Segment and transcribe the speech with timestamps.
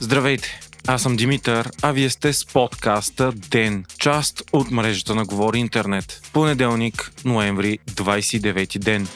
[0.00, 0.60] Здравейте!
[0.86, 6.22] Аз съм Димитър, а вие сте с подкаста ДЕН, част от мрежата на Говори Интернет.
[6.32, 9.08] Понеделник, ноември, 29 ден.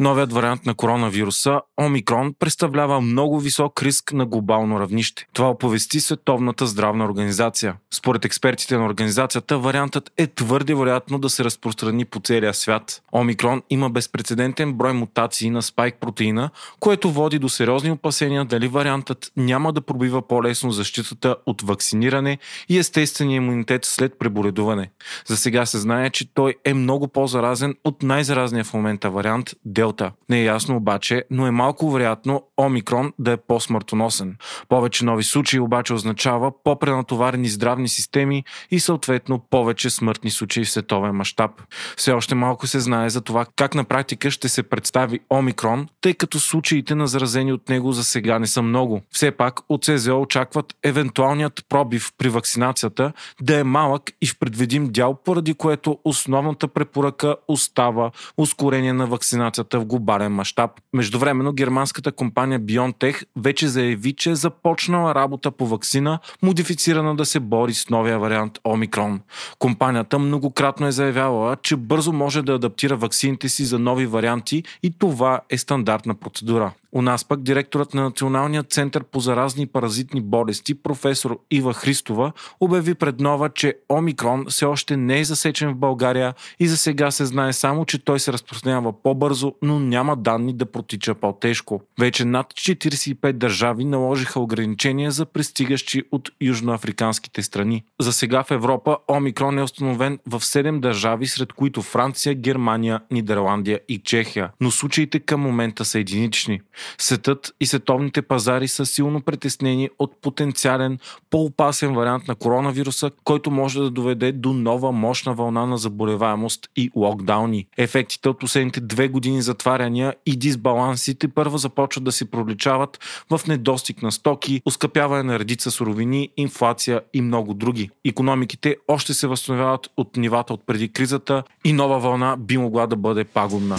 [0.00, 5.26] Новият вариант на коронавируса, Омикрон, представлява много висок риск на глобално равнище.
[5.32, 7.76] Това оповести Световната здравна организация.
[7.94, 13.02] Според експертите на организацията, вариантът е твърде вероятно да се разпространи по целия свят.
[13.14, 19.32] Омикрон има безпредседентен брой мутации на спайк протеина, което води до сериозни опасения дали вариантът
[19.36, 22.38] няма да пробива по-лесно защитата от вакциниране
[22.68, 24.90] и естествения имунитет след преболедуване.
[25.26, 29.89] За сега се знае, че той е много по-заразен от най-заразния в момента вариант Дел
[29.90, 30.12] Делта.
[30.28, 34.36] Не е ясно обаче, но е малко вероятно Омикрон да е по-смъртоносен.
[34.68, 41.14] Повече нови случаи обаче означава по-пренатоварени здравни системи и съответно повече смъртни случаи в световен
[41.14, 41.50] мащаб.
[41.96, 46.14] Все още малко се знае за това как на практика ще се представи Омикрон, тъй
[46.14, 49.02] като случаите на заразени от него за сега не са много.
[49.10, 54.88] Все пак от СЗО очакват евентуалният пробив при вакцинацията да е малък и в предвидим
[54.92, 60.70] дял, поради което основната препоръка остава ускорение на вакцинацията в глобален мащаб.
[60.92, 67.40] Междувременно германската компания BioNTech вече заяви, че е започнала работа по вакцина, модифицирана да се
[67.40, 69.20] бори с новия вариант Омикрон.
[69.58, 74.98] Компанията многократно е заявявала, че бързо може да адаптира ваксините си за нови варианти и
[74.98, 76.72] това е стандартна процедура.
[76.92, 82.32] У нас пък директорът на Националния център по заразни и паразитни болести, професор Ива Христова,
[82.60, 87.10] обяви пред нова, че Омикрон все още не е засечен в България и за сега
[87.10, 91.82] се знае само, че той се разпространява по-бързо, но няма данни да протича по-тежко.
[92.00, 97.84] Вече над 45 държави наложиха ограничения за пристигащи от южноафриканските страни.
[98.00, 103.80] За сега в Европа Омикрон е установен в 7 държави, сред които Франция, Германия, Нидерландия
[103.88, 106.60] и Чехия, но случаите към момента са единични.
[106.98, 110.98] Светът и световните пазари са силно притеснени от потенциален
[111.30, 116.90] по-опасен вариант на коронавируса, който може да доведе до нова мощна вълна на заболеваемост и
[116.96, 117.66] локдауни.
[117.76, 122.98] Ефектите от последните две години затваряния и дисбалансите първо започват да се проличават
[123.30, 127.90] в недостиг на стоки, оскъпяване на редица суровини, инфлация и много други.
[128.04, 132.96] Економиките още се възстановяват от нивата от преди кризата и нова вълна би могла да
[132.96, 133.76] бъде пагубна.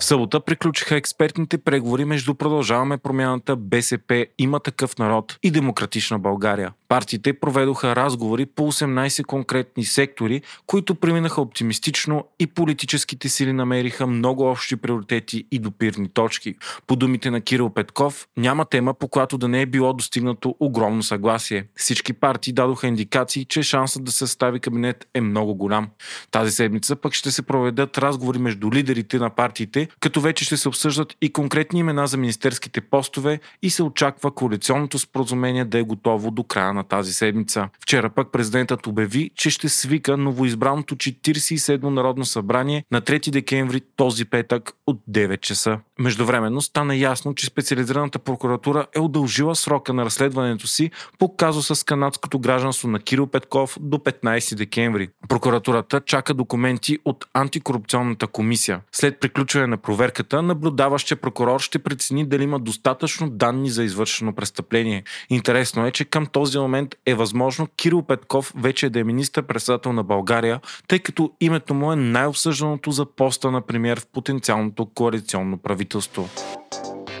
[0.00, 6.72] В събота приключиха експертните преговори между Продължаваме промяната БСП, Има такъв народ и Демократична България.
[6.88, 14.50] Партиите проведоха разговори по 18 конкретни сектори, които преминаха оптимистично и политическите сили намериха много
[14.50, 16.54] общи приоритети и допирни точки.
[16.86, 21.02] По думите на Кирил Петков, няма тема, по която да не е било достигнато огромно
[21.02, 21.64] съгласие.
[21.76, 25.88] Всички партии дадоха индикации, че шансът да се състави кабинет е много голям.
[26.30, 30.68] Тази седмица пък ще се проведат разговори между лидерите на партиите, като вече ще се
[30.68, 36.30] обсъждат и конкретни имена за министерските постове и се очаква коалиционното споразумение да е готово
[36.30, 37.68] до края на тази седмица.
[37.80, 44.24] Вчера пък президентът обяви, че ще свика новоизбраното 47 Народно събрание на 3 декември този
[44.24, 45.78] петък от 9 часа.
[46.00, 51.84] Междувременно стана ясно, че специализираната прокуратура е удължила срока на разследването си по казуса с
[51.84, 55.08] канадското гражданство на Кирил Петков до 15 декември.
[55.28, 58.80] Прокуратурата чака документи от антикорупционната комисия.
[58.92, 65.04] След приключване на проверката, наблюдаващия прокурор ще прецени дали има достатъчно данни за извършено престъпление.
[65.30, 70.02] Интересно е, че към този момент е възможно Кирил Петков вече да е министър-председател на
[70.04, 76.28] България, тъй като името му е най-обсъжданото за поста на премьер в потенциалното коалиционно правителство.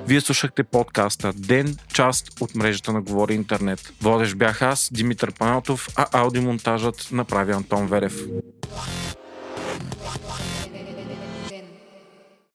[0.06, 3.92] Вие слушахте подкаста Ден, част от мрежата на Говори Интернет.
[4.02, 8.24] Водещ бях аз, Димитър Панатов, а аудиомонтажът направи Антон Верев.